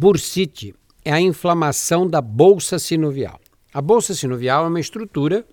Bursite 0.00 0.76
é 1.04 1.12
a 1.12 1.20
inflamação 1.20 2.06
da 2.06 2.20
bolsa 2.20 2.78
sinovial. 2.78 3.40
A 3.74 3.82
bolsa 3.82 4.14
sinovial 4.14 4.64
é 4.64 4.68
uma 4.68 4.78
estrutura 4.78 5.44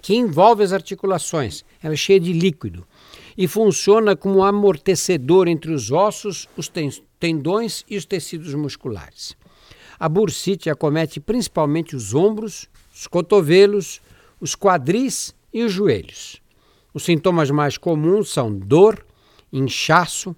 que 0.00 0.14
envolve 0.14 0.62
as 0.62 0.72
articulações. 0.72 1.64
Ela 1.82 1.94
é 1.94 1.96
cheia 1.96 2.20
de 2.20 2.32
líquido 2.32 2.86
e 3.36 3.48
funciona 3.48 4.14
como 4.14 4.38
um 4.38 4.44
amortecedor 4.44 5.48
entre 5.48 5.72
os 5.72 5.90
ossos, 5.90 6.48
os 6.56 6.70
tendões 7.18 7.84
e 7.90 7.96
os 7.96 8.04
tecidos 8.04 8.54
musculares. 8.54 9.36
A 9.98 10.08
bursite 10.08 10.70
acomete 10.70 11.18
principalmente 11.18 11.96
os 11.96 12.14
ombros, 12.14 12.68
os 12.94 13.08
cotovelos, 13.08 14.00
os 14.40 14.54
quadris 14.54 15.34
e 15.52 15.64
os 15.64 15.72
joelhos. 15.72 16.40
Os 16.94 17.02
sintomas 17.02 17.50
mais 17.50 17.76
comuns 17.76 18.28
são 18.28 18.56
dor, 18.56 19.04
inchaço 19.52 20.36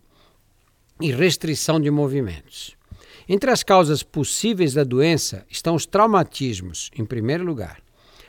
e 0.99 1.13
restrição 1.13 1.79
de 1.79 1.91
movimentos. 1.91 2.78
Entre 3.29 3.51
as 3.51 3.63
causas 3.63 4.03
possíveis 4.03 4.73
da 4.73 4.85
doença 4.85 5.45
estão 5.51 5.75
os 5.75 5.85
traumatismos, 5.85 6.91
em 6.97 7.05
primeiro 7.05 7.45
lugar, 7.45 7.83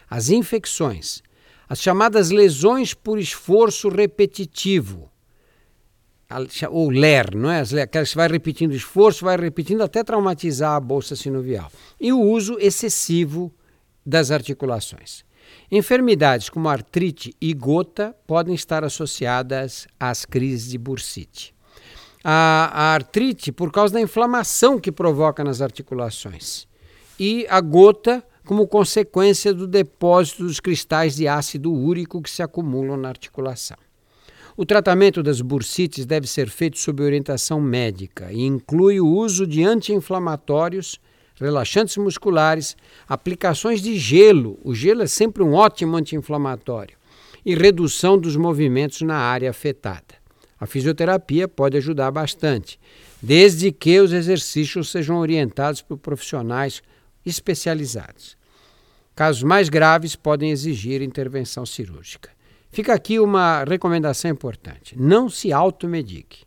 as 0.09 0.29
infecções, 0.29 1.23
as 1.69 1.81
chamadas 1.81 2.31
lesões 2.31 2.93
por 2.93 3.17
esforço 3.17 3.87
repetitivo, 3.87 5.09
ou 6.69 6.89
LER, 6.89 7.35
não 7.35 7.49
é? 7.49 7.61
Aquelas 7.81 8.09
que 8.09 8.17
vai 8.17 8.27
repetindo 8.27 8.73
esforço, 8.73 9.23
vai 9.23 9.37
repetindo 9.37 9.81
até 9.81 10.03
traumatizar 10.03 10.75
a 10.75 10.79
bolsa 10.79 11.15
sinovial. 11.15 11.71
E 11.99 12.11
o 12.11 12.19
uso 12.19 12.57
excessivo 12.59 13.51
das 14.05 14.29
articulações. 14.29 15.23
Enfermidades 15.71 16.49
como 16.49 16.67
artrite 16.67 17.33
e 17.39 17.53
gota 17.53 18.15
podem 18.27 18.53
estar 18.53 18.83
associadas 18.83 19.87
às 19.99 20.25
crises 20.25 20.69
de 20.69 20.77
bursite 20.77 21.57
a, 22.23 22.69
a 22.73 22.93
artrite 22.93 23.51
por 23.51 23.71
causa 23.71 23.93
da 23.93 24.01
inflamação 24.01 24.79
que 24.79 24.91
provoca 24.91 25.43
nas 25.43 25.61
articulações 25.61 26.67
e 27.19 27.45
a 27.49 27.59
gota 27.59 28.23
como 28.45 28.67
consequência 28.67 29.53
do 29.53 29.67
depósito 29.67 30.43
dos 30.43 30.59
cristais 30.59 31.15
de 31.15 31.27
ácido 31.27 31.71
úrico 31.71 32.21
que 32.21 32.29
se 32.29 32.41
acumulam 32.41 32.97
na 32.97 33.09
articulação. 33.09 33.77
O 34.57 34.65
tratamento 34.65 35.21
das 35.21 35.39
bursites 35.39 36.05
deve 36.05 36.27
ser 36.27 36.49
feito 36.49 36.77
sob 36.79 37.03
orientação 37.03 37.61
médica 37.61 38.31
e 38.31 38.41
inclui 38.41 38.99
o 38.99 39.07
uso 39.07 39.45
de 39.45 39.63
anti-inflamatórios, 39.63 40.99
relaxantes 41.39 41.95
musculares, 41.95 42.75
aplicações 43.07 43.81
de 43.81 43.97
gelo. 43.97 44.59
O 44.63 44.73
gelo 44.73 45.03
é 45.03 45.07
sempre 45.07 45.43
um 45.43 45.53
ótimo 45.53 45.95
anti-inflamatório 45.95 46.97
e 47.45 47.55
redução 47.55 48.17
dos 48.17 48.35
movimentos 48.35 49.01
na 49.01 49.15
área 49.15 49.49
afetada. 49.49 50.18
A 50.59 50.65
fisioterapia 50.65 51.47
pode 51.47 51.77
ajudar 51.77 52.11
bastante, 52.11 52.79
desde 53.21 53.71
que 53.71 53.99
os 53.99 54.11
exercícios 54.11 54.89
sejam 54.89 55.17
orientados 55.17 55.81
por 55.81 55.97
profissionais 55.97 56.81
especializados. 57.25 58.37
Casos 59.15 59.43
mais 59.43 59.69
graves 59.69 60.15
podem 60.15 60.51
exigir 60.51 61.01
intervenção 61.01 61.65
cirúrgica. 61.65 62.29
Fica 62.71 62.93
aqui 62.93 63.19
uma 63.19 63.63
recomendação 63.63 64.31
importante: 64.31 64.99
não 64.99 65.29
se 65.29 65.51
automedique. 65.51 66.45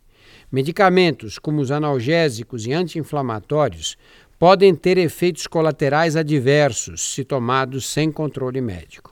Medicamentos 0.50 1.38
como 1.38 1.60
os 1.60 1.70
analgésicos 1.70 2.66
e 2.66 2.72
anti-inflamatórios 2.72 3.96
podem 4.38 4.74
ter 4.74 4.98
efeitos 4.98 5.46
colaterais 5.46 6.16
adversos 6.16 7.14
se 7.14 7.24
tomados 7.24 7.86
sem 7.86 8.12
controle 8.12 8.60
médico. 8.60 9.11